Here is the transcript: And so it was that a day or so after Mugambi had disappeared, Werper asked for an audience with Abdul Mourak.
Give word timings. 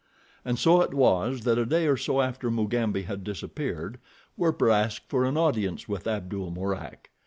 And 0.43 0.57
so 0.57 0.81
it 0.81 0.95
was 0.95 1.41
that 1.41 1.59
a 1.59 1.65
day 1.67 1.85
or 1.85 1.95
so 1.95 2.21
after 2.21 2.49
Mugambi 2.49 3.03
had 3.03 3.23
disappeared, 3.23 3.99
Werper 4.35 4.71
asked 4.71 5.07
for 5.09 5.25
an 5.25 5.37
audience 5.37 5.87
with 5.87 6.07
Abdul 6.07 6.49
Mourak. 6.49 7.11